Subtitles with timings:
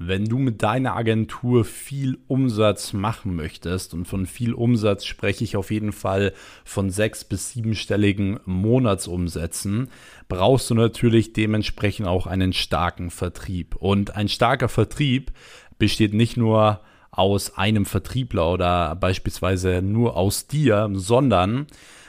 [0.00, 5.56] Wenn du mit deiner Agentur viel Umsatz machen möchtest, und von viel Umsatz spreche ich
[5.56, 6.32] auf jeden Fall
[6.64, 9.88] von sechs- bis siebenstelligen Monatsumsätzen,
[10.28, 13.74] brauchst du natürlich dementsprechend auch einen starken Vertrieb.
[13.74, 15.32] Und ein starker Vertrieb
[15.80, 16.80] besteht nicht nur
[17.10, 21.66] aus einem Vertriebler oder beispielsweise nur aus dir, sondern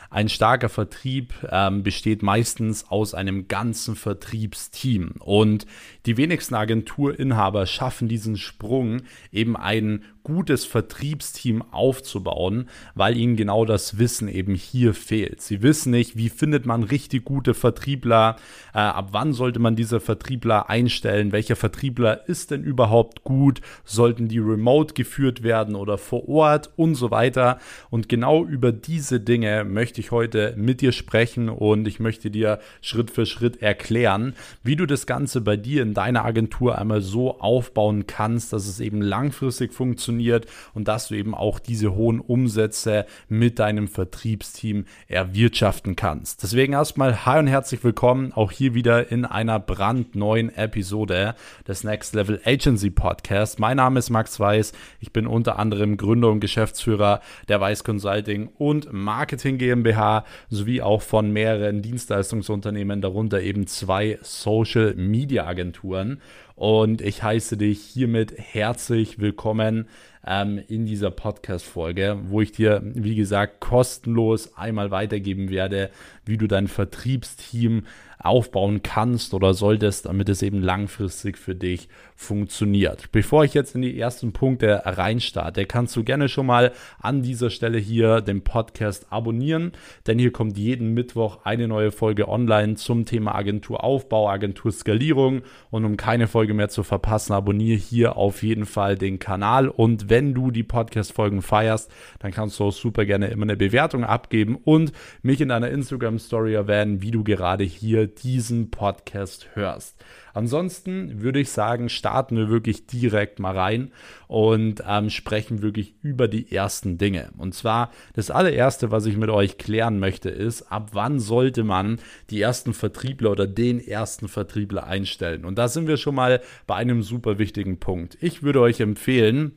[0.09, 5.13] ein starker Vertrieb ähm, besteht meistens aus einem ganzen Vertriebsteam.
[5.19, 5.65] Und
[6.05, 13.97] die wenigsten Agenturinhaber schaffen diesen Sprung, eben ein gutes Vertriebsteam aufzubauen, weil ihnen genau das
[13.97, 15.41] Wissen eben hier fehlt.
[15.41, 18.35] Sie wissen nicht, wie findet man richtig gute Vertriebler,
[18.73, 24.27] äh, ab wann sollte man diese Vertriebler einstellen, welcher Vertriebler ist denn überhaupt gut, sollten
[24.27, 27.59] die remote geführt werden oder vor Ort und so weiter.
[27.89, 32.59] Und genau über diese Dinge möchte ich heute mit dir sprechen und ich möchte dir
[32.81, 37.39] Schritt für Schritt erklären, wie du das Ganze bei dir in deiner Agentur einmal so
[37.39, 42.19] aufbauen kannst, dass es eben langfristig funktioniert funktioniert und dass du eben auch diese hohen
[42.19, 46.41] Umsätze mit deinem Vertriebsteam erwirtschaften kannst.
[46.43, 51.35] Deswegen erstmal hi und herzlich willkommen auch hier wieder in einer brandneuen Episode
[51.67, 53.59] des Next Level Agency Podcast.
[53.59, 54.73] Mein Name ist Max Weiß.
[54.99, 61.03] Ich bin unter anderem Gründer und Geschäftsführer der Weiß Consulting und Marketing GmbH sowie auch
[61.03, 66.19] von mehreren Dienstleistungsunternehmen, darunter eben zwei Social Media Agenturen.
[66.59, 69.87] Und ich heiße dich hiermit herzlich willkommen
[70.27, 75.89] ähm, in dieser Podcast-Folge, wo ich dir, wie gesagt, kostenlos einmal weitergeben werde,
[76.25, 77.85] wie du dein Vertriebsteam
[78.21, 83.13] aufbauen kannst oder solltest, damit es eben langfristig für dich funktioniert.
[83.13, 87.49] Bevor ich jetzt in die ersten Punkte reinstarte, kannst du gerne schon mal an dieser
[87.49, 89.71] Stelle hier den Podcast abonnieren,
[90.05, 95.95] denn hier kommt jeden Mittwoch eine neue Folge online zum Thema Agenturaufbau, Agenturskalierung und um
[95.95, 100.51] keine Folge mehr zu verpassen, abonniere hier auf jeden Fall den Kanal und wenn du
[100.51, 105.39] die Podcast-Folgen feierst, dann kannst du auch super gerne immer eine Bewertung abgeben und mich
[105.39, 109.95] in deiner Instagram-Story erwähnen, wie du gerade hier diesen Podcast hörst.
[110.33, 113.91] Ansonsten würde ich sagen, starten wir wirklich direkt mal rein
[114.27, 117.31] und ähm, sprechen wirklich über die ersten Dinge.
[117.37, 121.99] Und zwar das allererste, was ich mit euch klären möchte, ist, ab wann sollte man
[122.29, 125.45] die ersten Vertriebler oder den ersten Vertriebler einstellen?
[125.45, 128.17] Und da sind wir schon mal bei einem super wichtigen Punkt.
[128.21, 129.53] Ich würde euch empfehlen,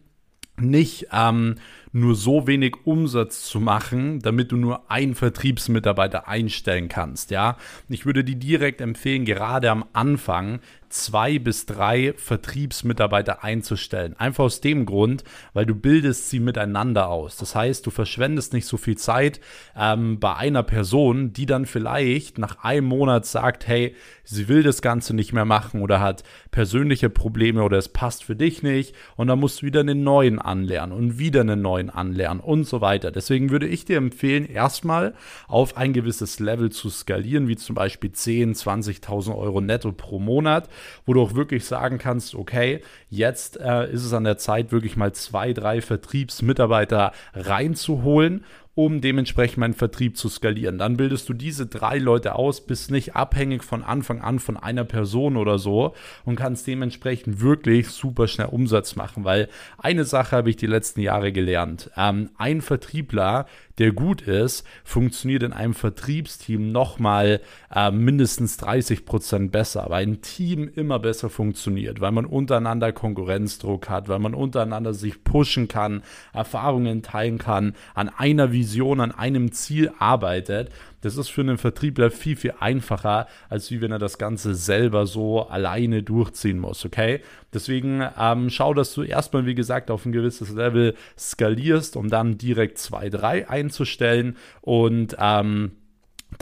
[0.58, 1.56] nicht ähm,
[1.92, 7.30] nur so wenig Umsatz zu machen, damit du nur einen Vertriebsmitarbeiter einstellen kannst.
[7.30, 7.56] Ja,
[7.88, 10.60] ich würde dir direkt empfehlen, gerade am Anfang
[10.92, 14.14] zwei bis drei Vertriebsmitarbeiter einzustellen.
[14.18, 17.36] Einfach aus dem Grund, weil du bildest sie miteinander aus.
[17.36, 19.40] Das heißt, du verschwendest nicht so viel Zeit
[19.76, 24.82] ähm, bei einer Person, die dann vielleicht nach einem Monat sagt, hey, sie will das
[24.82, 29.28] Ganze nicht mehr machen oder hat persönliche Probleme oder es passt für dich nicht und
[29.28, 33.10] dann musst du wieder einen neuen anlernen und wieder einen neuen anlernen und so weiter.
[33.10, 35.14] Deswegen würde ich dir empfehlen, erstmal
[35.48, 40.68] auf ein gewisses Level zu skalieren, wie zum Beispiel 10, 20.000 Euro netto pro Monat,
[41.06, 44.96] wo du auch wirklich sagen kannst, okay, jetzt äh, ist es an der Zeit, wirklich
[44.96, 48.44] mal zwei, drei Vertriebsmitarbeiter reinzuholen
[48.74, 50.78] um dementsprechend meinen Vertrieb zu skalieren.
[50.78, 54.84] Dann bildest du diese drei Leute aus, bist nicht abhängig von Anfang an von einer
[54.84, 55.94] Person oder so
[56.24, 61.00] und kannst dementsprechend wirklich super schnell Umsatz machen, weil eine Sache habe ich die letzten
[61.00, 61.90] Jahre gelernt.
[61.96, 63.46] Ähm, ein Vertriebler,
[63.82, 67.40] der gut ist, funktioniert in einem Vertriebsteam nochmal
[67.74, 73.88] äh, mindestens 30 Prozent besser, weil ein Team immer besser funktioniert, weil man untereinander Konkurrenzdruck
[73.88, 79.50] hat, weil man untereinander sich pushen kann, Erfahrungen teilen kann, an einer Vision, an einem
[79.50, 80.70] Ziel arbeitet.
[81.02, 85.06] Das ist für einen Vertriebler viel, viel einfacher, als wie wenn er das Ganze selber
[85.06, 87.20] so alleine durchziehen muss, okay?
[87.52, 92.38] Deswegen ähm, schau, dass du erstmal, wie gesagt, auf ein gewisses Level skalierst, um dann
[92.38, 95.72] direkt 2, 3 einzustellen und ähm,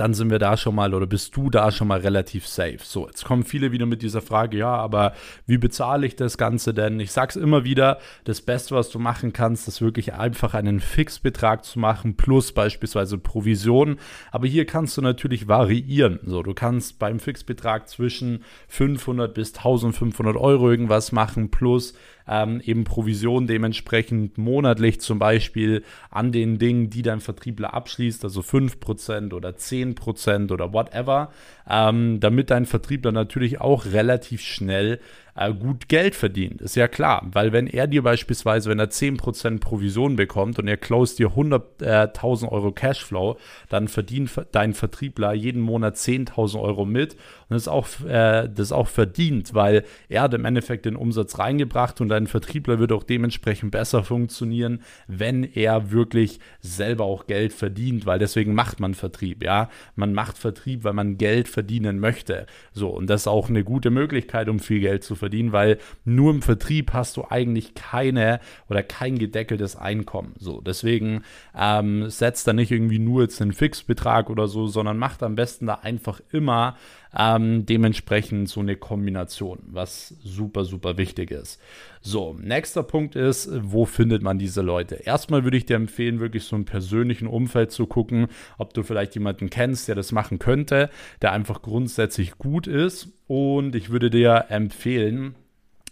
[0.00, 2.78] dann sind wir da schon mal oder bist du da schon mal relativ safe.
[2.82, 5.12] So, jetzt kommen viele wieder mit dieser Frage, ja, aber
[5.46, 6.98] wie bezahle ich das Ganze denn?
[7.00, 11.66] Ich sag's immer wieder, das Beste, was du machen kannst, ist wirklich einfach einen Fixbetrag
[11.66, 13.98] zu machen plus beispielsweise Provision.
[14.32, 16.18] Aber hier kannst du natürlich variieren.
[16.24, 21.92] So, du kannst beim Fixbetrag zwischen 500 bis 1500 Euro irgendwas machen plus
[22.30, 28.40] ähm, eben Provision dementsprechend monatlich zum Beispiel an den Dingen, die dein Vertriebler abschließt, also
[28.40, 31.32] 5% oder 10% oder whatever,
[31.68, 35.00] ähm, damit dein Vertriebler natürlich auch relativ schnell
[35.34, 36.60] äh, gut Geld verdient.
[36.60, 40.76] Ist ja klar, weil wenn er dir beispielsweise, wenn er 10% Provision bekommt und er
[40.76, 43.36] closed dir 100.000 äh, Euro Cashflow,
[43.68, 47.16] dann verdient dein Vertriebler jeden Monat 10.000 Euro mit
[47.50, 50.94] und das ist, auch, äh, das ist auch verdient, weil er hat im Endeffekt den
[50.94, 57.26] Umsatz reingebracht und dein Vertriebler wird auch dementsprechend besser funktionieren, wenn er wirklich selber auch
[57.26, 59.68] Geld verdient, weil deswegen macht man Vertrieb, ja.
[59.96, 62.46] Man macht Vertrieb, weil man Geld verdienen möchte.
[62.72, 66.30] So, und das ist auch eine gute Möglichkeit, um viel Geld zu verdienen, weil nur
[66.32, 70.34] im Vertrieb hast du eigentlich keine oder kein gedeckeltes Einkommen.
[70.38, 71.22] So, deswegen
[71.56, 75.66] ähm, setzt da nicht irgendwie nur jetzt einen Fixbetrag oder so, sondern macht am besten
[75.66, 76.76] da einfach immer
[77.16, 81.60] ähm, dementsprechend so eine Kombination, was super, super wichtig ist.
[82.00, 84.94] So, nächster Punkt ist, wo findet man diese Leute?
[84.94, 88.28] Erstmal würde ich dir empfehlen, wirklich so im persönlichen Umfeld zu gucken,
[88.58, 90.90] ob du vielleicht jemanden kennst, der das machen könnte,
[91.20, 93.08] der einfach grundsätzlich gut ist.
[93.30, 95.36] Und ich würde dir empfehlen,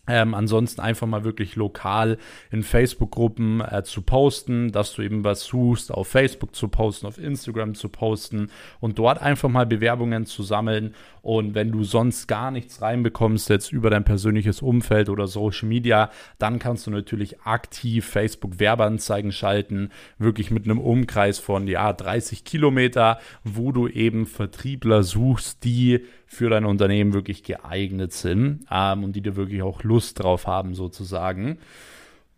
[0.09, 2.19] ähm, ansonsten einfach mal wirklich lokal
[2.51, 7.19] in Facebook-Gruppen äh, zu posten, dass du eben was suchst, auf Facebook zu posten, auf
[7.19, 8.51] Instagram zu posten
[8.81, 10.95] und dort einfach mal Bewerbungen zu sammeln.
[11.23, 16.11] Und wenn du sonst gar nichts reinbekommst, jetzt über dein persönliches Umfeld oder Social Media,
[16.39, 23.19] dann kannst du natürlich aktiv Facebook-Werbeanzeigen schalten, wirklich mit einem Umkreis von ja 30 Kilometer,
[23.45, 26.01] wo du eben Vertriebler suchst, die
[26.31, 30.75] für dein Unternehmen wirklich geeignet sind ähm, und die dir wirklich auch Lust drauf haben,
[30.75, 31.59] sozusagen.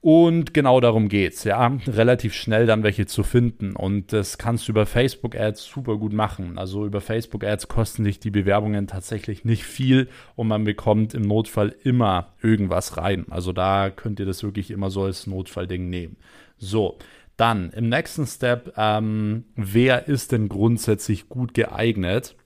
[0.02, 3.76] Und genau darum geht's, ja, relativ schnell dann welche zu finden.
[3.76, 6.56] Und das kannst du über Facebook Ads super gut machen.
[6.56, 11.22] Also über Facebook Ads kosten dich die Bewerbungen tatsächlich nicht viel und man bekommt im
[11.22, 13.26] Notfall immer irgendwas rein.
[13.28, 16.16] Also da könnt ihr das wirklich immer so als Notfallding nehmen.
[16.56, 16.96] So,
[17.36, 22.36] dann im nächsten Step, ähm, wer ist denn grundsätzlich gut geeignet?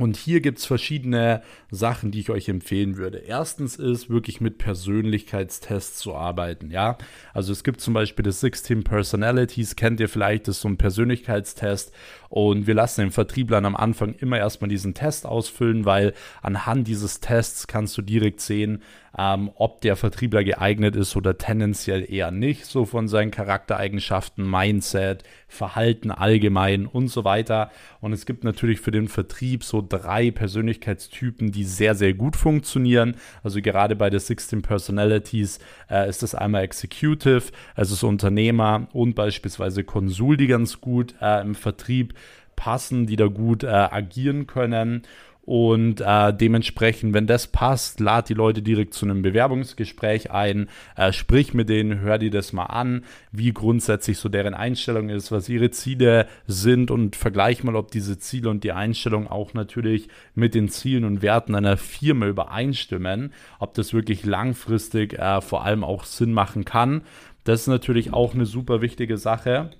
[0.00, 3.18] Und hier gibt es verschiedene Sachen, die ich euch empfehlen würde.
[3.18, 6.70] Erstens ist wirklich mit Persönlichkeitstests zu arbeiten.
[6.70, 6.96] Ja,
[7.34, 10.78] also es gibt zum Beispiel das 16 Personalities, kennt ihr vielleicht, das ist so ein
[10.78, 11.92] Persönlichkeitstest.
[12.30, 17.20] Und wir lassen den Vertrieblern am Anfang immer erstmal diesen Test ausfüllen, weil anhand dieses
[17.20, 18.82] Tests kannst du direkt sehen,
[19.18, 25.24] ähm, ob der Vertriebler geeignet ist oder tendenziell eher nicht, so von seinen Charaktereigenschaften, Mindset,
[25.48, 27.72] Verhalten allgemein und so weiter.
[28.00, 33.16] Und es gibt natürlich für den Vertrieb so drei Persönlichkeitstypen, die sehr, sehr gut funktionieren.
[33.42, 35.58] Also gerade bei der 16 Personalities
[35.90, 37.44] äh, ist das einmal Executive,
[37.74, 42.14] also so Unternehmer und beispielsweise Konsul, die ganz gut äh, im Vertrieb
[42.56, 45.02] passen, die da gut äh, agieren können.
[45.50, 51.12] Und äh, dementsprechend, wenn das passt, lad die Leute direkt zu einem Bewerbungsgespräch ein, äh,
[51.12, 53.02] sprich mit denen, hör dir das mal an,
[53.32, 58.16] wie grundsätzlich so deren Einstellung ist, was ihre Ziele sind und vergleich mal, ob diese
[58.20, 60.06] Ziele und die Einstellung auch natürlich
[60.36, 65.82] mit den Zielen und Werten einer Firma übereinstimmen, ob das wirklich langfristig äh, vor allem
[65.82, 67.02] auch Sinn machen kann.
[67.42, 69.70] Das ist natürlich auch eine super wichtige Sache.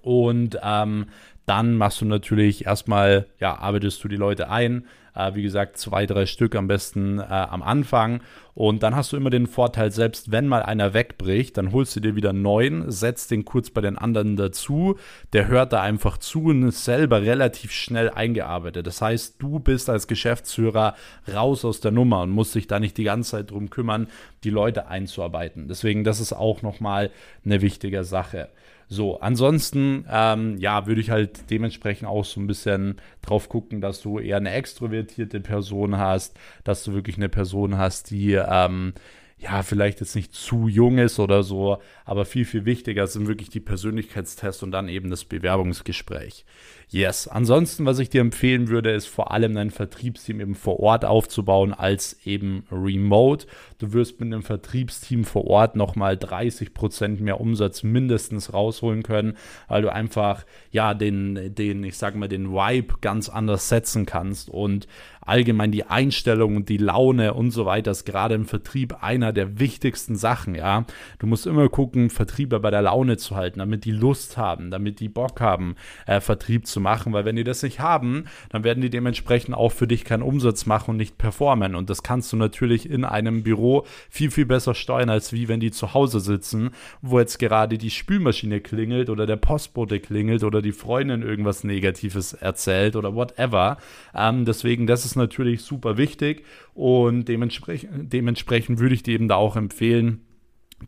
[0.00, 1.06] Und ähm,
[1.46, 4.86] dann machst du natürlich erstmal, ja, arbeitest du die Leute ein.
[5.14, 8.22] Äh, wie gesagt, zwei, drei Stück am besten äh, am Anfang.
[8.54, 12.00] Und dann hast du immer den Vorteil, selbst wenn mal einer wegbricht, dann holst du
[12.00, 14.96] dir wieder einen neuen, setzt den kurz bei den anderen dazu.
[15.32, 18.86] Der hört da einfach zu und ist selber relativ schnell eingearbeitet.
[18.86, 20.94] Das heißt, du bist als Geschäftsführer
[21.32, 24.08] raus aus der Nummer und musst dich da nicht die ganze Zeit drum kümmern,
[24.44, 25.68] die Leute einzuarbeiten.
[25.68, 27.10] Deswegen, das ist auch nochmal
[27.44, 28.48] eine wichtige Sache.
[28.92, 34.00] So, ansonsten, ähm, ja, würde ich halt dementsprechend auch so ein bisschen drauf gucken, dass
[34.00, 38.94] du eher eine extrovertierte Person hast, dass du wirklich eine Person hast, die, ähm,
[39.42, 43.50] ja, vielleicht jetzt nicht zu jung ist oder so, aber viel, viel wichtiger sind wirklich
[43.50, 46.44] die Persönlichkeitstests und dann eben das Bewerbungsgespräch.
[46.88, 47.26] Yes.
[47.26, 51.72] Ansonsten, was ich dir empfehlen würde, ist vor allem dein Vertriebsteam eben vor Ort aufzubauen
[51.72, 53.46] als eben remote.
[53.78, 59.36] Du wirst mit einem Vertriebsteam vor Ort nochmal 30 Prozent mehr Umsatz mindestens rausholen können,
[59.68, 64.50] weil du einfach, ja, den, den, ich sag mal, den Vibe ganz anders setzen kannst
[64.50, 64.86] und
[65.24, 69.58] allgemein die Einstellung und die Laune und so weiter ist gerade im Vertrieb einer der
[69.58, 70.84] wichtigsten Sachen, ja.
[71.18, 75.00] Du musst immer gucken, Vertriebler bei der Laune zu halten, damit die Lust haben, damit
[75.00, 75.76] die Bock haben,
[76.06, 79.72] äh, Vertrieb zu machen, weil wenn die das nicht haben, dann werden die dementsprechend auch
[79.72, 81.74] für dich keinen Umsatz machen und nicht performen.
[81.74, 85.60] Und das kannst du natürlich in einem Büro viel, viel besser steuern, als wie wenn
[85.60, 90.62] die zu Hause sitzen, wo jetzt gerade die Spülmaschine klingelt oder der Postbote klingelt oder
[90.62, 93.78] die Freundin irgendwas Negatives erzählt oder whatever.
[94.14, 99.36] Ähm, deswegen, das ist natürlich super wichtig und dementsprechend, dementsprechend würde ich dir eben da
[99.36, 100.22] auch empfehlen,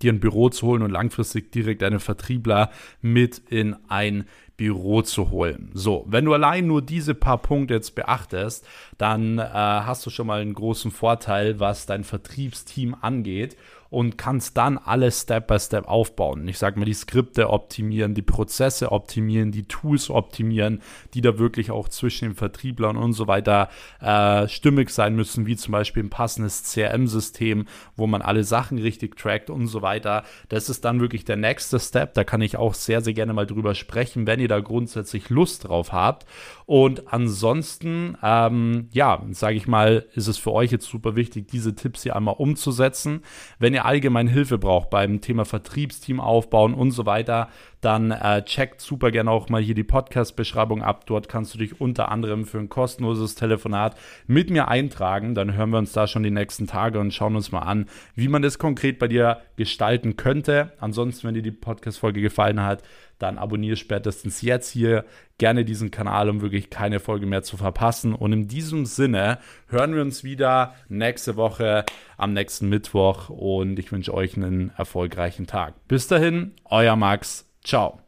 [0.03, 4.25] dir ein Büro zu holen und langfristig direkt deine Vertriebler mit in ein
[4.57, 5.71] Büro zu holen.
[5.75, 8.67] So, wenn du allein nur diese paar Punkte jetzt beachtest,
[8.99, 13.57] dann äh, hast du schon mal einen großen Vorteil, was dein Vertriebsteam angeht
[13.95, 16.49] und kannst dann alles Step by Step aufbauen.
[16.49, 20.83] Ich sage mal, die Skripte optimieren, die Prozesse optimieren, die Tools optimieren,
[21.15, 23.69] die da wirklich auch zwischen den Vertrieblern und so weiter
[24.01, 29.17] äh, stimmig sein müssen, wie zum Beispiel ein passendes CRM-System, wo man alle Sachen richtig
[29.17, 30.25] trackt und so weiter.
[30.49, 32.15] Das ist dann wirklich der nächste Step.
[32.15, 35.69] Da kann ich auch sehr, sehr gerne mal drüber sprechen, wenn ihr da grundsätzlich Lust
[35.69, 36.27] drauf habt.
[36.67, 41.77] Und ansonsten, ähm, ja, sage ich mal, ist es für euch jetzt super wichtig, diese
[41.77, 43.23] Tipps hier einmal umzusetzen.
[43.61, 47.49] Wenn ihr allgemein Hilfe braucht beim Thema Vertriebsteam aufbauen und so weiter,
[47.85, 51.05] dann äh, checkt super gerne auch mal hier die Podcast-Beschreibung ab.
[51.07, 55.35] Dort kannst du dich unter anderem für ein kostenloses Telefonat mit mir eintragen.
[55.35, 58.29] Dann hören wir uns da schon die nächsten Tage und schauen uns mal an, wie
[58.29, 60.73] man das konkret bei dir gestalten könnte.
[60.79, 62.83] Ansonsten, wenn dir die Podcast-Folge gefallen hat,
[63.19, 65.05] dann abonniere spätestens jetzt hier
[65.39, 68.15] gerne diesen Kanal, um wirklich keine Folge mehr zu verpassen.
[68.15, 69.39] Und in diesem Sinne
[69.69, 71.85] hören wir uns wieder nächste Woche
[72.17, 75.75] am nächsten Mittwoch und ich wünsche euch einen erfolgreichen Tag.
[75.89, 77.47] Bis dahin, euer Max.
[77.65, 78.04] Ciao.